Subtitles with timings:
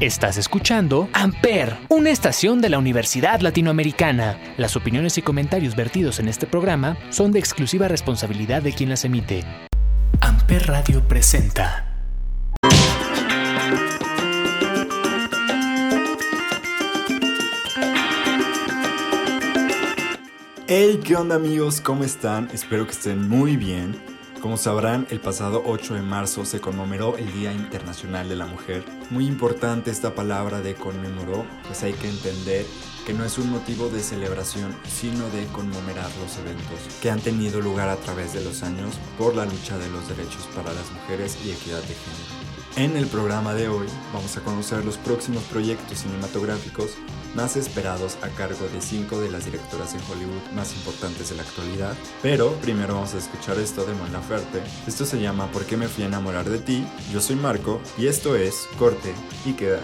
[0.00, 4.38] Estás escuchando Amper, una estación de la Universidad Latinoamericana.
[4.56, 9.04] Las opiniones y comentarios vertidos en este programa son de exclusiva responsabilidad de quien las
[9.04, 9.44] emite.
[10.22, 11.86] Amper Radio presenta.
[20.66, 21.82] Hey, ¿qué onda amigos?
[21.82, 22.48] ¿Cómo están?
[22.54, 24.19] Espero que estén muy bien.
[24.40, 28.82] Como sabrán, el pasado 8 de marzo se conmemoró el Día Internacional de la Mujer.
[29.10, 32.64] Muy importante esta palabra de conmemoró, pues hay que entender
[33.04, 37.60] que no es un motivo de celebración, sino de conmemorar los eventos que han tenido
[37.60, 41.36] lugar a través de los años por la lucha de los derechos para las mujeres
[41.44, 42.39] y equidad de género.
[42.76, 46.92] En el programa de hoy vamos a conocer los próximos proyectos cinematográficos
[47.34, 51.42] más esperados a cargo de cinco de las directoras en Hollywood más importantes de la
[51.42, 51.94] actualidad.
[52.22, 54.62] Pero primero vamos a escuchar esto de Mon Laferte.
[54.86, 56.84] Esto se llama ¿Por qué me fui a enamorar de ti?
[57.12, 59.12] Yo soy Marco y esto es Corte
[59.44, 59.80] y Queda.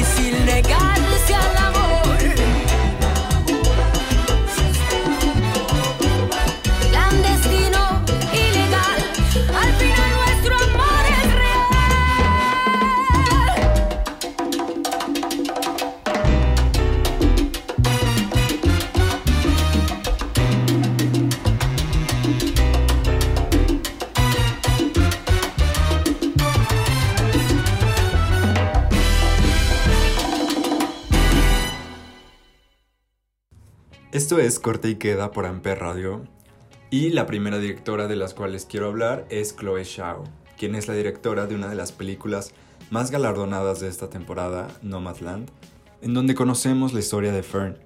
[0.00, 1.49] difícil negarse a
[34.12, 36.22] Esto es Corte y Queda por Amper Radio.
[36.90, 40.24] Y la primera directora de las cuales quiero hablar es Chloe Shao,
[40.58, 42.52] quien es la directora de una de las películas
[42.90, 45.48] más galardonadas de esta temporada, Nomadland,
[46.02, 47.78] en donde conocemos la historia de Fern,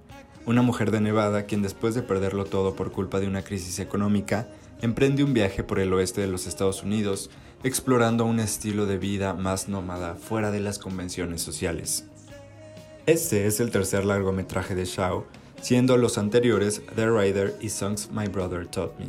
[0.46, 4.48] una mujer de Nevada quien después de perderlo todo por culpa de una crisis económica,
[4.80, 7.28] emprende un viaje por el oeste de los Estados Unidos,
[7.64, 12.06] explorando un estilo de vida más nómada fuera de las convenciones sociales.
[13.04, 15.26] Este es el tercer largometraje de Shao,
[15.64, 19.06] siendo los anteriores The Rider y Songs My Brother Taught Me,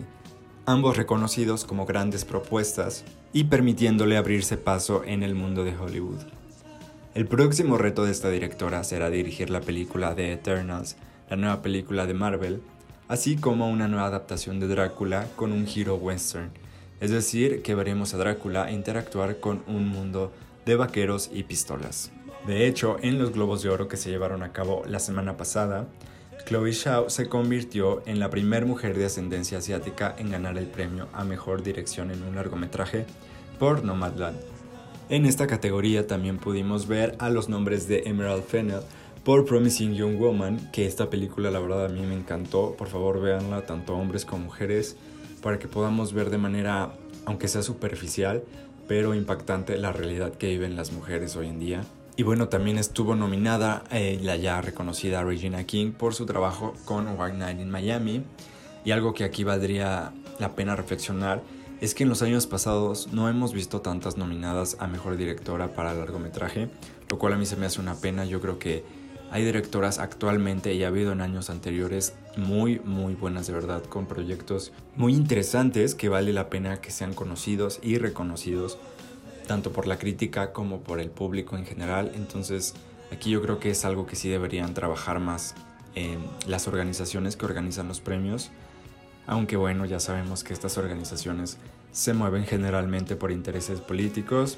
[0.66, 3.04] ambos reconocidos como grandes propuestas
[3.34, 6.22] y permitiéndole abrirse paso en el mundo de Hollywood.
[7.14, 10.96] El próximo reto de esta directora será dirigir la película The Eternals,
[11.30, 12.62] la nueva película de Marvel,
[13.10, 16.52] así como una nueva adaptación de Drácula con un giro western,
[17.02, 20.32] es decir, que veremos a Drácula interactuar con un mundo
[20.66, 22.14] de vaqueros y pistolas.
[22.48, 25.90] De hecho, en los Globos de Oro que se llevaron a cabo la semana pasada,
[26.46, 31.08] Chloe Zhao se convirtió en la primera mujer de ascendencia asiática en ganar el premio
[31.12, 33.08] a Mejor Dirección en un largometraje
[33.58, 34.38] por Nomadland.
[35.10, 38.82] En esta categoría también pudimos ver a los nombres de Emerald Fennell
[39.24, 42.76] por Promising Young Woman, que esta película la verdad a mí me encantó.
[42.78, 44.98] Por favor véanla, tanto hombres como mujeres,
[45.42, 46.94] para que podamos ver de manera,
[47.26, 48.44] aunque sea superficial,
[48.88, 51.84] pero impactante la realidad que viven las mujeres hoy en día.
[52.18, 57.08] Y bueno, también estuvo nominada eh, la ya reconocida Regina King por su trabajo con
[57.20, 58.24] White Night in Miami.
[58.86, 61.44] Y algo que aquí valdría la pena reflexionar
[61.82, 65.94] es que en los años pasados no hemos visto tantas nominadas a Mejor Directora para
[65.94, 66.70] largometraje,
[67.10, 68.24] lo cual a mí se me hace una pena.
[68.24, 68.86] Yo creo que
[69.30, 74.06] hay directoras actualmente y ha habido en años anteriores muy, muy buenas de verdad, con
[74.06, 78.78] proyectos muy interesantes que vale la pena que sean conocidos y reconocidos
[79.46, 82.12] tanto por la crítica como por el público en general.
[82.16, 82.74] Entonces
[83.12, 85.56] aquí yo creo que es algo que sí deberían trabajar más
[85.96, 88.52] en las organizaciones que organizan los premios.
[89.28, 91.58] Aunque bueno, ya sabemos que estas organizaciones
[91.92, 94.58] se mueven generalmente por intereses políticos,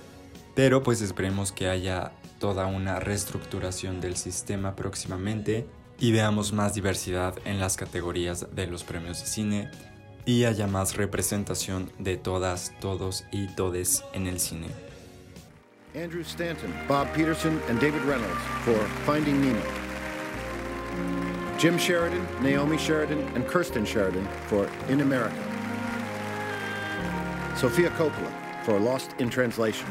[0.56, 5.68] pero pues esperemos que haya toda una reestructuración del sistema próximamente
[6.00, 9.72] y veamos más diversidad en las categorías de los premios de cine
[10.28, 14.68] y haya más representación de todas, todos y todes en el cine.
[15.96, 19.62] Andrew Stanton, Bob Peterson, and David Reynolds for Finding Nemo.
[21.58, 25.34] Jim Sheridan, Naomi Sheridan, and Kirsten Sheridan for In America.
[27.56, 28.32] Sofia Coppola
[28.64, 29.88] for Lost in Translation.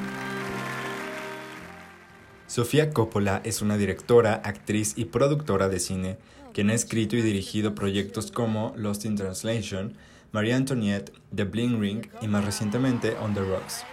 [2.46, 6.18] Sofía Coppola es una directora, actriz y productora de cine
[6.56, 9.94] quien ha escrito y dirigido proyectos como Lost in Translation,
[10.32, 13.84] María Antoniette, The Bling Ring y más recientemente On the Rocks.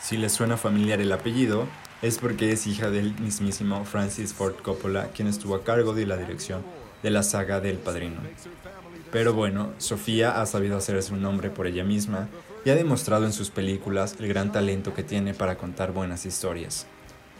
[0.00, 1.66] Si les suena familiar el apellido,
[2.00, 6.16] es porque es hija del mismísimo Francis Ford Coppola, quien estuvo a cargo de la
[6.16, 6.62] dirección
[7.02, 8.20] de la saga del Padrino.
[9.10, 12.28] Pero bueno, Sofía ha sabido hacerse un nombre por ella misma
[12.64, 16.86] y ha demostrado en sus películas el gran talento que tiene para contar buenas historias.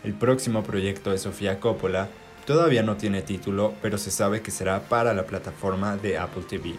[0.02, 2.08] El próximo proyecto de Sofía Coppola
[2.46, 6.74] todavía no tiene título, pero se sabe que será para la plataforma de Apple TV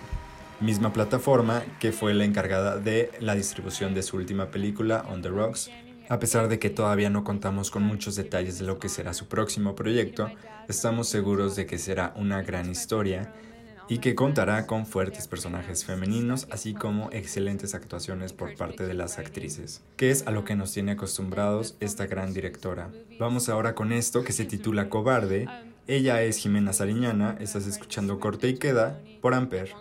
[0.62, 5.30] misma plataforma que fue la encargada de la distribución de su última película, On the
[5.30, 5.70] Rocks.
[6.10, 9.28] A pesar de que todavía no contamos con muchos detalles de lo que será su
[9.28, 10.30] próximo proyecto,
[10.68, 13.34] estamos seguros de que será una gran historia
[13.88, 19.20] y que contará con fuertes personajes femeninos, así como excelentes actuaciones por parte de las
[19.20, 22.90] actrices, que es a lo que nos tiene acostumbrados esta gran directora.
[23.20, 25.48] Vamos ahora con esto que se titula Cobarde.
[25.88, 29.74] Ella es Jimena Sariñana, estás escuchando Corte y Queda por Amper.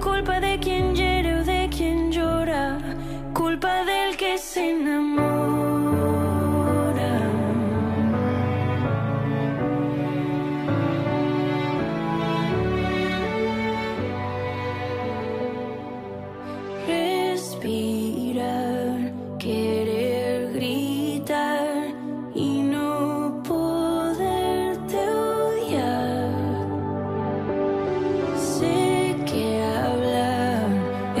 [0.00, 0.89] culpa de quien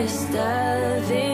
[0.00, 1.29] best of it.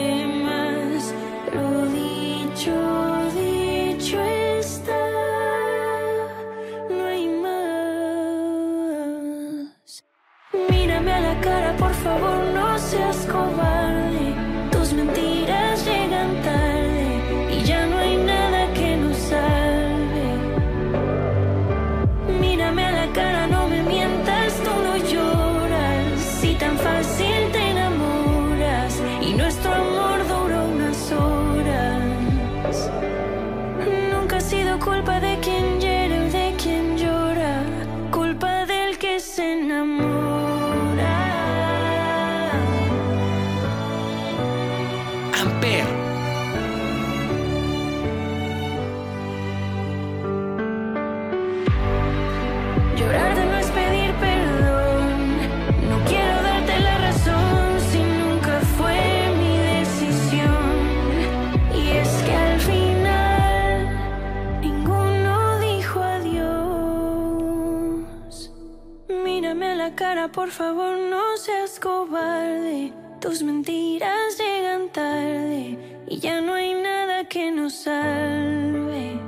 [70.33, 72.91] Por favor no seas cobarde.
[73.19, 79.19] Tus mentiras llegan tarde y ya no hay nada que nos salve.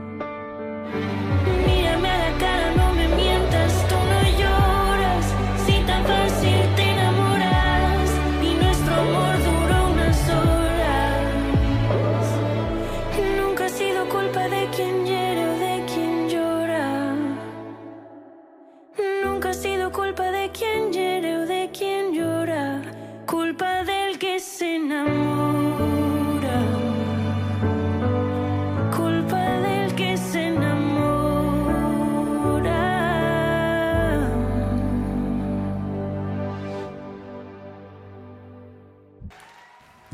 [1.66, 2.79] Mírame a la cara,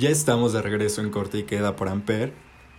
[0.05, 2.31] Ya estamos de regreso en Corte y Queda por Amper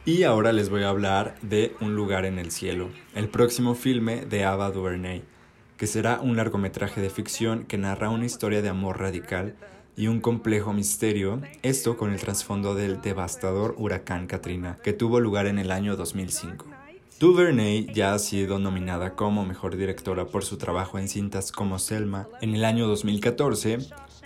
[0.04, 4.24] y ahora les voy a hablar de Un lugar en el cielo, el próximo filme
[4.24, 5.24] de Ava DuVernay,
[5.76, 9.56] que será un largometraje de ficción que narra una historia de amor radical
[9.96, 15.46] y un complejo misterio, esto con el trasfondo del devastador huracán Katrina, que tuvo lugar
[15.46, 16.64] en el año 2005.
[17.18, 22.28] DuVernay ya ha sido nominada como mejor directora por su trabajo en cintas como Selma
[22.40, 23.78] en el año 2014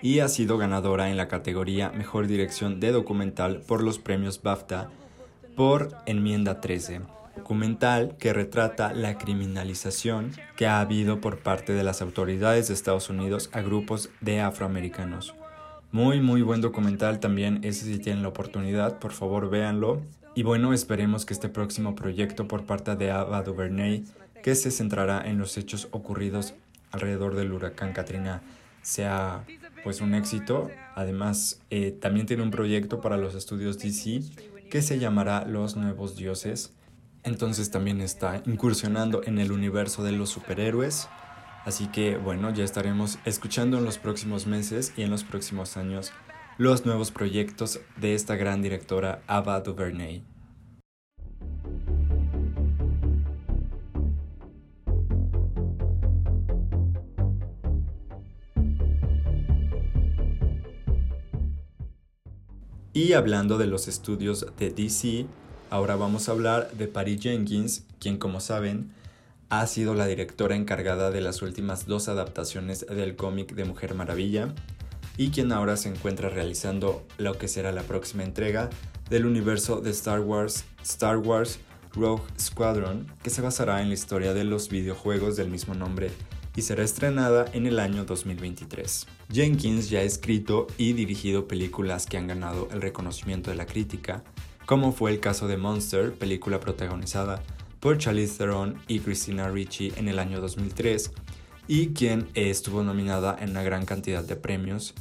[0.02, 4.90] y ha sido ganadora en la categoría Mejor Dirección de Documental por los premios BAFTA
[5.56, 7.02] por Enmienda 13,
[7.36, 13.10] documental que retrata la criminalización que ha habido por parte de las autoridades de Estados
[13.10, 15.34] Unidos a grupos de afroamericanos.
[15.92, 20.00] Muy muy buen documental también, ese si tienen la oportunidad, por favor véanlo.
[20.34, 24.04] Y bueno, esperemos que este próximo proyecto por parte de Ava DuVernay,
[24.42, 26.54] que se centrará en los hechos ocurridos
[26.92, 28.40] alrededor del huracán Katrina,
[28.82, 29.44] sea
[29.82, 30.70] pues un éxito.
[30.94, 34.20] Además, eh, también tiene un proyecto para los estudios DC
[34.70, 36.72] que se llamará Los Nuevos Dioses.
[37.22, 41.08] Entonces también está incursionando en el universo de los superhéroes.
[41.64, 46.12] Así que bueno, ya estaremos escuchando en los próximos meses y en los próximos años
[46.56, 50.22] los nuevos proyectos de esta gran directora Ava DuVernay.
[63.00, 65.24] Y hablando de los estudios de DC,
[65.70, 68.92] ahora vamos a hablar de Patty Jenkins, quien como saben
[69.48, 74.54] ha sido la directora encargada de las últimas dos adaptaciones del cómic de Mujer Maravilla
[75.16, 78.68] y quien ahora se encuentra realizando lo que será la próxima entrega
[79.08, 81.58] del universo de Star Wars, Star Wars
[81.94, 86.10] Rogue Squadron, que se basará en la historia de los videojuegos del mismo nombre
[86.60, 89.06] y será estrenada en el año 2023.
[89.32, 94.22] Jenkins ya ha escrito y dirigido películas que han ganado el reconocimiento de la crítica,
[94.66, 97.42] como fue el caso de Monster, película protagonizada
[97.80, 101.12] por Charlize Theron y Christina Ricci en el año 2003,
[101.66, 104.92] y quien estuvo nominada en una gran cantidad de premios,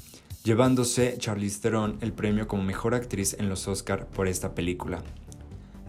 [0.45, 5.03] llevándose Charlize Theron el premio como mejor actriz en los Oscar por esta película.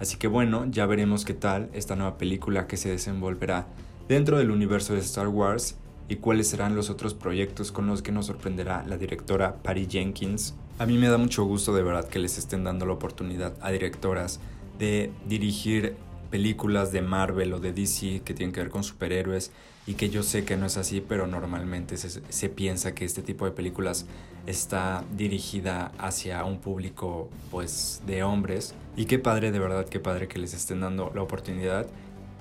[0.00, 3.68] Así que bueno, ya veremos qué tal esta nueva película que se desenvolverá
[4.10, 5.76] dentro del universo de Star Wars
[6.08, 10.56] y cuáles serán los otros proyectos con los que nos sorprenderá la directora Patty Jenkins.
[10.80, 13.70] A mí me da mucho gusto de verdad que les estén dando la oportunidad a
[13.70, 14.40] directoras
[14.80, 15.94] de dirigir
[16.28, 19.52] películas de Marvel o de DC que tienen que ver con superhéroes
[19.86, 23.22] y que yo sé que no es así, pero normalmente se, se, piensa que este
[23.22, 24.06] tipo de películas
[24.44, 30.26] está dirigida hacia un público pues de hombres y qué padre de verdad, qué padre
[30.26, 31.86] que les estén dando la oportunidad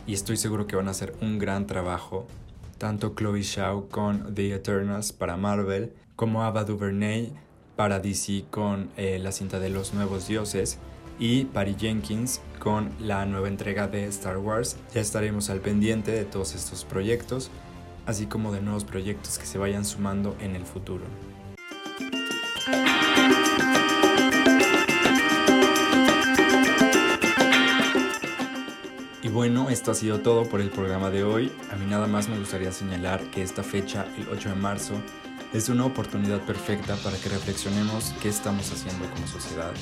[0.07, 2.27] y estoy seguro que van a hacer un gran trabajo
[2.79, 7.31] tanto Chloe Zhao con The Eternals para Marvel como Ava DuVernay
[7.75, 10.79] para DC con eh, la cinta de los nuevos dioses
[11.19, 14.77] y Patty Jenkins con la nueva entrega de Star Wars.
[14.93, 17.51] Ya estaremos al pendiente de todos estos proyectos,
[18.05, 21.03] así como de nuevos proyectos que se vayan sumando en el futuro.
[29.21, 31.51] Y bueno, esto ha sido todo por el programa de hoy.
[31.73, 34.93] A mí nada más me gustaría señalar que esta fecha, el 8 de marzo,
[35.51, 39.73] es una oportunidad perfecta para que reflexionemos qué estamos haciendo como sociedad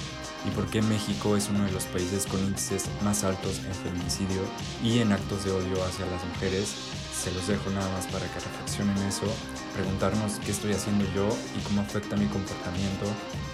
[0.46, 4.42] y por qué México es uno de los países con índices más altos en feminicidio
[4.84, 6.74] y en actos de odio hacia las mujeres.
[7.14, 9.28] Se los dejo nada más para que reflexionen eso,
[9.76, 13.06] preguntarnos qué estoy haciendo yo y cómo afecta mi comportamiento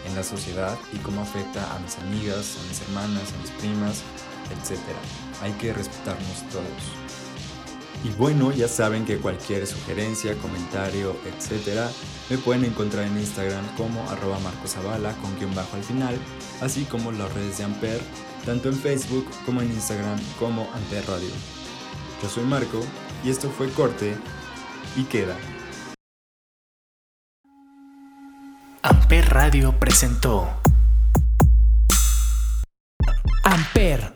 [0.06, 4.04] en la sociedad y cómo afecta a mis amigas, a mis hermanas, a mis primas,
[4.52, 4.80] etc.
[5.42, 7.04] Hay que respetarnos todos.
[8.04, 11.90] Y bueno, ya saben que cualquier sugerencia, comentario, etcétera,
[12.30, 16.18] me pueden encontrar en Instagram como arroba marcosavala con guion bajo al final,
[16.62, 18.02] así como las redes de Amper,
[18.46, 21.30] tanto en Facebook como en Instagram como Amper Radio.
[22.22, 22.82] Yo soy Marco
[23.24, 24.16] y esto fue Corte
[24.98, 25.38] y Queda.
[28.82, 30.50] Amper Radio presentó
[33.46, 34.16] Amper,